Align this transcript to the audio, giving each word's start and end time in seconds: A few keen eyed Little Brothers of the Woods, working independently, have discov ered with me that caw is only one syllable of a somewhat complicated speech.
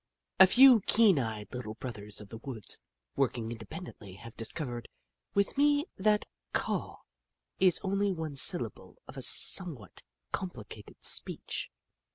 A 0.39 0.47
few 0.47 0.79
keen 0.87 1.19
eyed 1.19 1.53
Little 1.53 1.75
Brothers 1.75 2.19
of 2.19 2.29
the 2.29 2.39
Woods, 2.39 2.79
working 3.15 3.51
independently, 3.51 4.15
have 4.15 4.35
discov 4.35 4.65
ered 4.69 4.85
with 5.35 5.59
me 5.59 5.85
that 5.95 6.25
caw 6.55 6.97
is 7.59 7.79
only 7.83 8.11
one 8.11 8.35
syllable 8.35 8.95
of 9.07 9.15
a 9.15 9.21
somewhat 9.21 10.01
complicated 10.31 11.05
speech. 11.05 11.69